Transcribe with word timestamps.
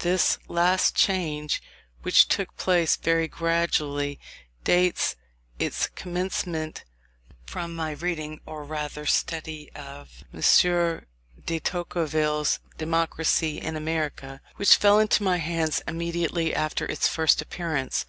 This 0.00 0.36
last 0.48 0.96
change, 0.96 1.62
which 2.02 2.26
took 2.26 2.56
place 2.56 2.96
very 2.96 3.28
gradually, 3.28 4.18
dates 4.64 5.14
its 5.60 5.86
commencement 5.86 6.82
from 7.46 7.72
my 7.72 7.92
reading, 7.92 8.40
or 8.46 8.64
rather 8.64 9.06
study, 9.06 9.70
of 9.76 10.24
M. 10.34 10.40
de 11.44 11.60
Tocqueville's 11.60 12.58
Democracy 12.76 13.60
in 13.60 13.76
America, 13.76 14.40
which 14.56 14.74
fell 14.74 14.98
into 14.98 15.22
my 15.22 15.36
hands 15.36 15.80
immediately 15.86 16.52
after 16.52 16.84
its 16.84 17.06
first 17.06 17.40
appearance. 17.40 18.06